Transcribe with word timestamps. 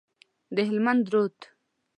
د 0.55 0.57
هلمند 0.69 1.05
رود، 1.13 1.37